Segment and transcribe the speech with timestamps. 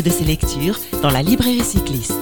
[0.00, 2.14] de ses lectures dans la librairie cycliste.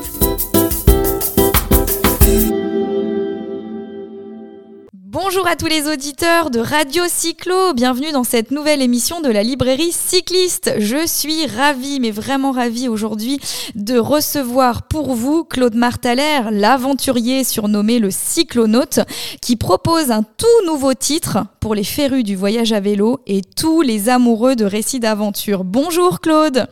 [4.92, 9.44] Bonjour à tous les auditeurs de Radio Cyclo, bienvenue dans cette nouvelle émission de la
[9.44, 10.72] librairie cycliste.
[10.78, 13.38] Je suis ravie, mais vraiment ravie aujourd'hui
[13.76, 18.98] de recevoir pour vous Claude Martaler, l'aventurier surnommé le cyclonaute,
[19.40, 23.80] qui propose un tout nouveau titre pour les férus du voyage à vélo et tous
[23.82, 25.62] les amoureux de récits d'aventure.
[25.62, 26.66] Bonjour Claude.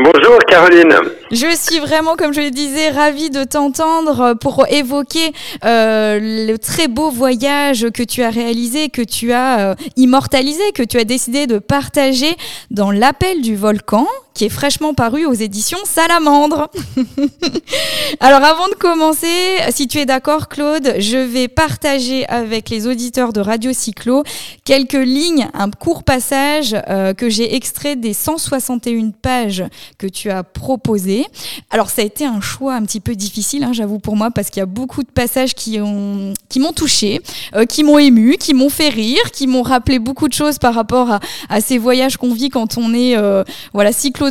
[0.00, 0.94] Bonjour Caroline.
[1.32, 5.32] Je suis vraiment, comme je le disais, ravie de t'entendre pour évoquer
[5.64, 10.84] euh, le très beau voyage que tu as réalisé, que tu as euh, immortalisé, que
[10.84, 12.36] tu as décidé de partager
[12.70, 14.06] dans l'appel du volcan,
[14.38, 16.70] qui est fraîchement paru aux éditions Salamandre.
[18.20, 19.26] Alors avant de commencer,
[19.70, 24.22] si tu es d'accord Claude, je vais partager avec les auditeurs de Radio Cyclo
[24.64, 29.64] quelques lignes, un court passage euh, que j'ai extrait des 161 pages
[29.98, 31.26] que tu as proposé.
[31.70, 34.50] Alors ça a été un choix un petit peu difficile, hein, j'avoue pour moi, parce
[34.50, 37.20] qu'il y a beaucoup de passages qui ont qui m'ont touché,
[37.56, 40.74] euh, qui m'ont ému, qui m'ont fait rire, qui m'ont rappelé beaucoup de choses par
[40.74, 44.27] rapport à, ces voyages qu'on vit quand on est euh, voilà cyclotouriste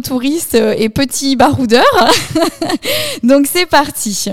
[0.56, 1.84] euh, et petit baroudeur.
[3.24, 4.30] Donc c'est parti.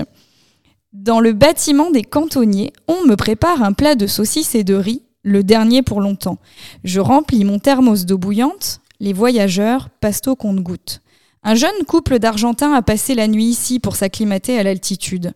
[0.93, 5.01] Dans le bâtiment des cantonniers, on me prépare un plat de saucisses et de riz,
[5.23, 6.37] le dernier pour longtemps.
[6.83, 8.79] Je remplis mon thermos d'eau bouillante.
[8.99, 11.01] Les voyageurs passent au compte-gouttes.
[11.43, 15.33] Un jeune couple d'Argentins a passé la nuit ici pour s'acclimater à l'altitude.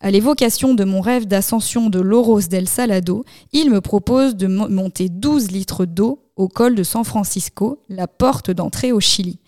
[0.00, 5.08] À l'évocation de mon rêve d'ascension de l'Oros del Salado, il me propose de monter
[5.08, 9.38] 12 litres d'eau au col de San Francisco, la porte d'entrée au Chili.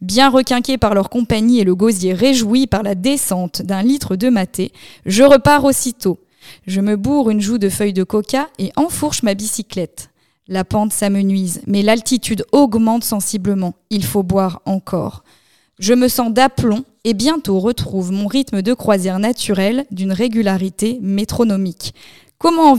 [0.00, 4.28] Bien requinqué par leur compagnie et le gosier réjoui par la descente d'un litre de
[4.28, 4.72] maté,
[5.06, 6.18] je repars aussitôt.
[6.66, 10.10] Je me bourre une joue de feuilles de coca et enfourche ma bicyclette.
[10.46, 13.74] La pente s'amenuise, mais l'altitude augmente sensiblement.
[13.88, 15.24] Il faut boire encore.
[15.78, 21.94] Je me sens d'aplomb et bientôt retrouve mon rythme de croisière naturel d'une régularité métronomique.
[22.38, 22.76] Comment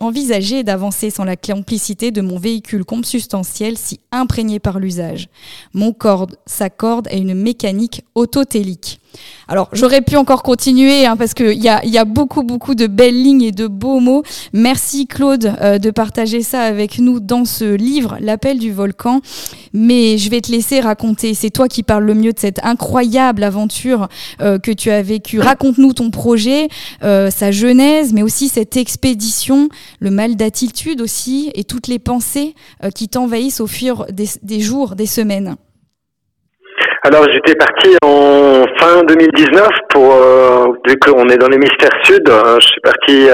[0.00, 5.28] envisager, d'avancer sans la complicité de mon véhicule consubstantiel si imprégné par l'usage?
[5.74, 9.00] Mon corps s'accorde à une mécanique autotélique.
[9.48, 12.86] Alors, j'aurais pu encore continuer hein, parce qu'il y a, y a beaucoup, beaucoup de
[12.86, 14.22] belles lignes et de beaux mots.
[14.52, 19.20] Merci Claude euh, de partager ça avec nous dans ce livre, L'appel du volcan.
[19.72, 21.34] Mais je vais te laisser raconter.
[21.34, 24.08] C'est toi qui parles le mieux de cette incroyable aventure
[24.40, 25.40] euh, que tu as vécue.
[25.40, 26.68] Raconte-nous ton projet,
[27.02, 29.68] euh, sa genèse, mais aussi cette expédition,
[30.00, 32.54] le mal d'attitude aussi et toutes les pensées
[32.94, 35.56] qui t'envahissent au fur des jours, des semaines.
[37.04, 42.60] Alors j'étais parti en fin 2019 pour euh, vu qu'on est dans l'hémisphère sud, euh,
[42.60, 43.26] je suis parti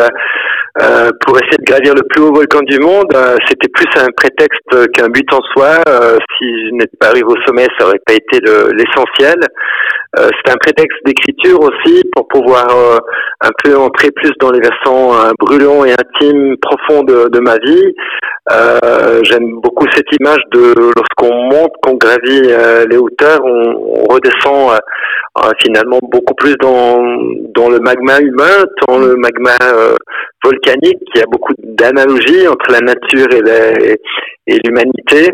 [0.81, 3.13] euh, euh, pour essayer de gravir le plus haut volcan du monde.
[3.49, 5.81] C'était plus un prétexte qu'un but en soi.
[6.39, 8.41] si je n'étais pas arrivé au sommet, ça aurait pas été
[8.75, 9.37] l'essentiel.
[10.17, 12.67] C'était un prétexte d'écriture aussi pour pouvoir
[13.41, 17.95] un peu entrer plus dans les versants brûlants et intimes, profonds de, de ma vie.
[19.25, 22.49] J'aime beaucoup cette image de lorsqu'on monte, qu'on gravit
[22.89, 23.69] les hauteurs, on
[23.99, 24.79] on, redescend euh, euh,
[25.63, 26.99] finalement beaucoup plus dans,
[27.55, 29.95] dans le magma humain, dans le magma euh,
[30.43, 30.99] volcanique.
[31.15, 35.31] Il y a beaucoup d'analogies entre la nature et l'humanité.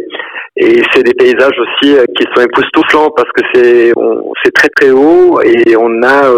[0.56, 5.76] Et c'est des paysages aussi qui sont époustouflants parce que c'est très très haut et
[5.76, 6.30] on a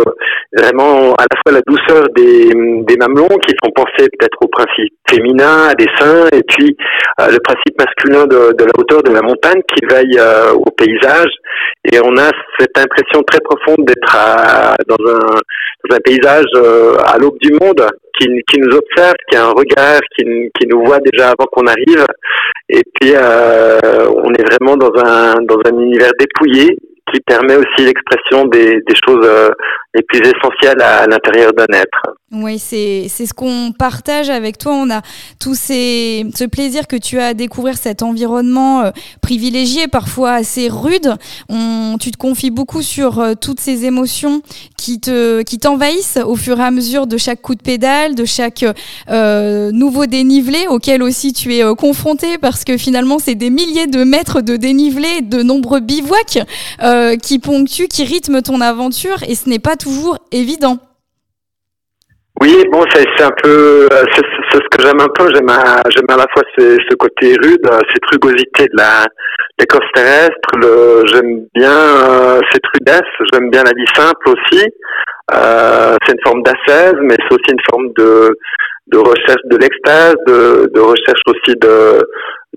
[0.57, 4.95] vraiment à la fois la douceur des, des mamelons qui font penser peut-être au principe
[5.11, 6.75] féminin, à des seins, et puis
[7.19, 10.19] le principe masculin de, de, la hauteur de la montagne qui veille
[10.55, 11.33] au paysage
[11.93, 17.53] et on a cette impression très profonde d'être dans un, paysage euh, à l'aube du
[17.53, 17.87] monde
[18.19, 18.29] qui,
[18.59, 20.25] nous observe, qui a un regard, qui,
[20.67, 22.05] nous voit déjà avant qu'on arrive.
[22.69, 25.37] Et puis euh, on est vraiment dans un,
[25.79, 26.77] univers dépouillé
[27.13, 29.51] qui permet aussi l'expression des, des choses euh,
[29.97, 32.17] les plus essentielles à, l'intérieur d'un être.
[32.33, 34.73] Oui, c'est ce qu'on partage avec toi.
[34.73, 35.01] On a
[35.39, 38.91] tout ces, ce plaisir que tu as à découvrir cet environnement euh,
[39.23, 41.15] privilégié, parfois assez rude.
[42.01, 44.43] Tu te confies beaucoup sur euh, toutes ces émotions
[44.77, 48.25] qui te qui t'envahissent au fur et à mesure de chaque coup de pédale, de
[48.25, 48.65] chaque
[49.09, 54.03] euh, nouveau dénivelé auquel aussi tu es confronté parce que finalement c'est des milliers de
[54.03, 56.41] mètres de dénivelé, de nombreux bivouacs
[57.23, 60.79] qui ponctuent, qui rythment ton aventure et ce n'est pas toujours évident.
[62.41, 64.23] Oui, bon, c'est un peu, euh, c'est
[64.53, 65.27] ce que j'aime un peu.
[65.33, 69.07] J'aime à, à la fois ce, côté rude, euh, cette rugosité de la
[69.59, 70.51] l'écorce terrestre.
[71.13, 73.13] j'aime bien euh, cette rudesse.
[73.33, 74.65] J'aime bien la vie simple aussi.
[75.33, 78.37] c'est une forme d'ascèse, mais c'est aussi une forme de
[78.89, 82.01] de recherche de l'extase, de recherche aussi de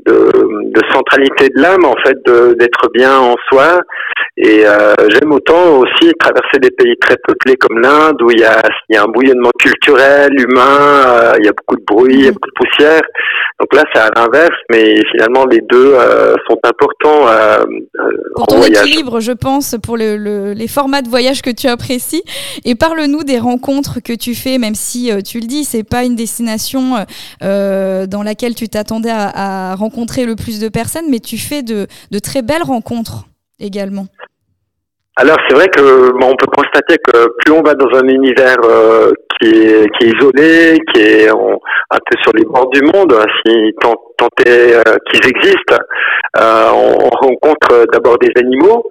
[0.05, 2.17] de, centralité de l'âme, en fait,
[2.57, 3.81] d'être bien en soi.
[4.37, 8.45] Et euh, j'aime autant aussi traverser des pays très peuplés comme l'Inde, où il y
[8.45, 12.13] a, il y a un bouillonnement culturel, humain, euh, il y a beaucoup de bruit,
[12.13, 13.01] il y a beaucoup de poussière.
[13.59, 17.25] Donc là, c'est à l'inverse, mais finalement, les deux euh, sont importants
[18.35, 22.23] pour ton équilibre, je pense, pour le, les formats de voyage que tu apprécies.
[22.63, 26.15] Et parle-nous des rencontres que tu fais, même si tu le dis, c'est pas une
[26.15, 27.05] destination
[27.41, 29.88] dans laquelle tu t'attendais à, à rencontrer
[30.25, 33.25] le plus de personnes, mais tu fais de, de très belles rencontres
[33.59, 34.07] également.
[35.15, 39.11] Alors c'est vrai que on peut constater que plus on va dans un univers euh,
[39.39, 43.13] qui, est, qui est isolé, qui est un peu sur les bords du monde,
[43.45, 45.77] si tant, tant est euh, qu'ils existent,
[46.37, 48.83] euh, on rencontre d'abord des animaux.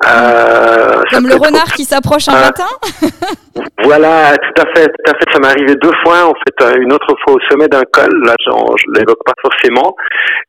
[1.11, 2.67] Comme le renard qui s'approche un matin.
[3.85, 5.25] voilà, tout à fait, tout à fait.
[5.33, 8.11] Ça m'est arrivé deux fois, en fait, une autre fois au sommet d'un col.
[8.25, 9.95] Là, je l'évoque pas forcément.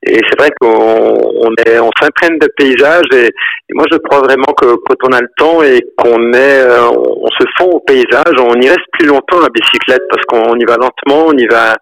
[0.04, 3.08] Et c'est vrai qu'on on est, on s'imprègne de paysages.
[3.14, 6.62] Et, et, moi, je crois vraiment que quand on a le temps et qu'on est,
[6.62, 7.28] euh, on,
[7.58, 11.28] fond au paysage, on y reste plus longtemps à bicyclette parce qu'on y va lentement,
[11.28, 11.76] on y va.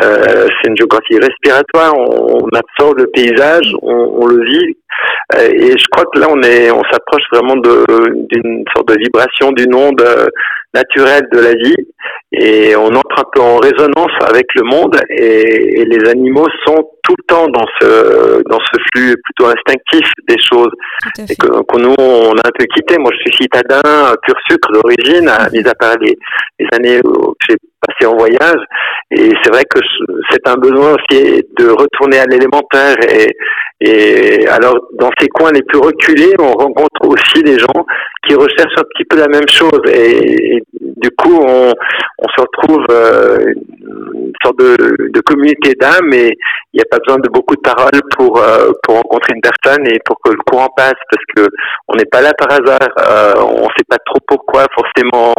[0.00, 1.94] Euh, c'est une géographie respiratoire.
[1.96, 4.76] On, absorbe le paysage, on, on le vit.
[5.36, 9.52] Euh, et je crois que là, on est, on s'approche vraiment d'une sorte de vibration
[9.52, 10.26] d'une onde euh,
[10.74, 11.76] naturelle de la vie
[12.32, 16.88] et on entre un peu en résonance avec le monde et, et, les animaux sont
[17.02, 20.72] tout le temps dans ce dans ce flux plutôt instinctif des choses.
[21.28, 22.96] Et que, que, nous on a un peu quitté.
[22.96, 26.16] Moi je suis citadin pur sucre d'origine mis à part les,
[26.58, 27.56] les années où j'ai
[27.86, 28.62] passé en voyage.
[29.10, 29.80] Et c'est vrai que
[30.30, 33.28] c'est un besoin aussi de retourner à l'élémentaire et,
[33.80, 37.84] et alors dans ces coins les plus reculés on rencontre aussi des gens
[38.26, 39.80] qui recherchent un petit peu la même chose.
[39.92, 40.62] Et,
[41.02, 41.72] du coup on,
[42.18, 43.52] on se retrouve euh,
[44.14, 46.36] une sorte de, de communauté d'âme et
[46.72, 49.86] il n'y a pas besoin de beaucoup de paroles pour euh, pour rencontrer une personne
[49.88, 51.48] et pour que le courant passe parce que
[51.88, 55.34] on n'est pas là par hasard euh, on sait pas trop pourquoi forcément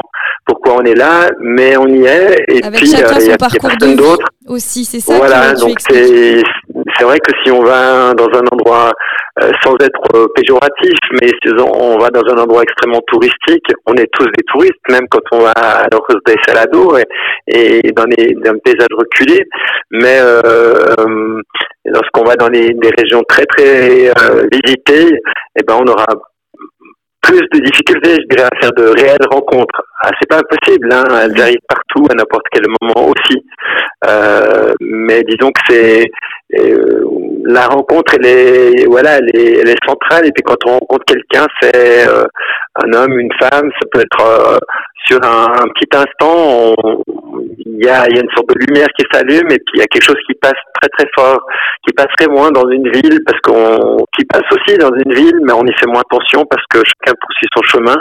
[0.46, 4.28] pourquoi on est là mais on y est et puis il y a, personne d'autre.
[4.48, 6.44] aussi c'est ça voilà donc c'est
[6.98, 8.92] c'est vrai que si on va dans un endroit
[9.42, 13.94] euh, sans être euh, péjoratif, mais si on va dans un endroit extrêmement touristique, on
[13.96, 16.98] est tous des touristes, même quand on va à l'Orcos des Salado
[17.48, 19.44] et, dans, les, dans paysages reculés.
[19.92, 21.42] Mais euh,
[21.86, 25.18] lorsqu'on va dans les, des régions très très euh, visitées,
[25.58, 26.06] eh ben on aura
[27.24, 29.82] plus de difficultés, je dirais, à faire de réelles rencontres.
[30.04, 33.42] Ah, c'est pas impossible, hein, elles arrivent partout à n'importe quel moment aussi.
[34.06, 36.04] Euh, mais disons que c'est
[36.60, 37.06] euh,
[37.46, 40.28] la rencontre, elle est voilà, elle est, elle est, centrale.
[40.28, 42.24] Et puis quand on rencontre quelqu'un, c'est euh,
[42.76, 44.58] un homme, une femme, ça peut être euh,
[45.06, 46.76] sur un, petit instant,
[47.66, 49.84] il y a, y a une sorte de lumière qui s'allume et puis il y
[49.84, 51.46] a quelque chose qui passe très très fort,
[51.86, 55.54] qui passerait moins dans une ville parce qu'on, qui passe aussi dans une ville, mais
[55.54, 57.98] on y fait moins attention parce que chacun poursuit son chemin.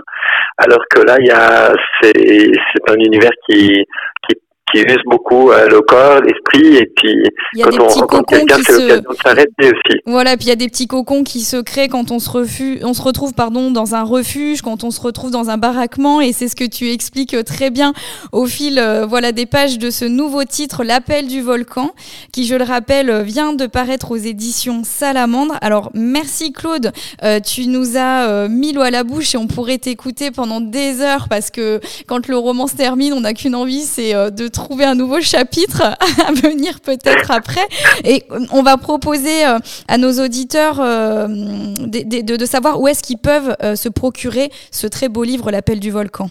[0.59, 3.85] Alors que là, il y a, c'est, c'est un univers qui,
[4.29, 4.37] qui
[4.71, 7.23] qui use beaucoup euh, le corps, l'esprit, et puis
[7.63, 9.99] quand on rencontre quelqu'un, c'est l'occasion de s'arrêter aussi.
[10.07, 12.83] Voilà, puis il y a des petits cocons qui se créent quand on se, refuse,
[12.85, 16.33] on se retrouve pardon, dans un refuge, quand on se retrouve dans un baraquement, et
[16.33, 17.93] c'est ce que tu expliques très bien
[18.31, 21.91] au fil euh, voilà, des pages de ce nouveau titre, L'appel du volcan,
[22.33, 25.57] qui, je le rappelle, vient de paraître aux éditions Salamandre.
[25.61, 26.93] Alors, merci Claude,
[27.25, 31.01] euh, tu nous as mis l'eau à la bouche et on pourrait t'écouter pendant des
[31.01, 34.85] heures parce que quand le roman se termine, on n'a qu'une envie, c'est de trouver
[34.85, 37.67] un nouveau chapitre à venir peut-être après.
[38.05, 43.57] Et on va proposer euh, à nos auditeurs euh, de, savoir où est-ce qu'ils peuvent
[43.63, 46.29] euh, se procurer ce très beau livre, L'appel du volcan.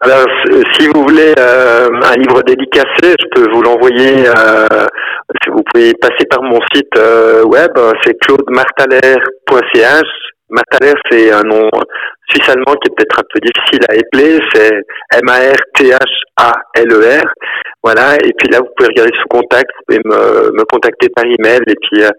[0.00, 0.26] Alors,
[0.72, 4.26] si vous voulez un livre dédicacé, je peux vous l'envoyer.
[5.42, 6.94] si vous pouvez passer par mon site
[7.46, 7.70] web,
[8.04, 10.33] c'est claudemartaler.ch.
[10.54, 11.68] Martaler, c'est un nom
[12.30, 14.72] suisse-allemand qui est peut-être un peu difficile à épeler, c'est
[15.20, 16.54] M-A-R-T-H-A-L-E-R.
[17.82, 21.24] Voilà, et puis là, vous pouvez regarder sous contact, vous pouvez me, me contacter par
[21.26, 22.10] email, et puis euh,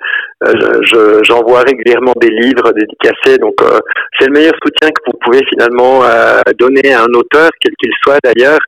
[0.84, 3.40] je, j'envoie régulièrement des livres dédicacés.
[3.40, 3.80] Donc, euh,
[4.20, 7.92] c'est le meilleur soutien que vous pouvez finalement euh, donner à un auteur, quel qu'il
[8.04, 8.60] soit d'ailleurs,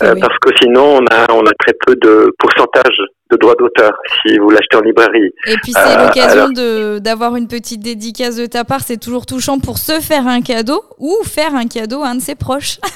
[0.00, 2.96] parce que sinon, on a, on a très peu de pourcentage
[3.30, 3.92] de droits d'auteur
[4.22, 5.32] si vous l'achetez en librairie.
[5.46, 9.58] Et puis c'est l'occasion de d'avoir une petite dédicace de ta part, c'est toujours touchant
[9.58, 12.78] pour se faire un cadeau ou faire un cadeau à un de ses proches.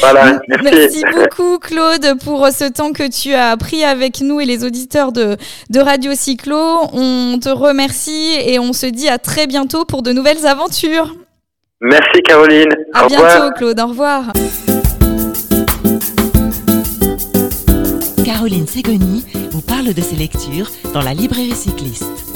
[0.00, 1.02] Voilà, merci.
[1.12, 5.36] beaucoup Claude pour ce temps que tu as pris avec nous et les auditeurs de,
[5.70, 6.56] de Radio Cyclo.
[6.92, 11.14] On te remercie et on se dit à très bientôt pour de nouvelles aventures.
[11.80, 12.74] Merci Caroline.
[12.94, 14.32] À bientôt Claude, au revoir.
[18.48, 22.27] Caroline Ségoni vous parle de ses lectures dans la librairie cycliste.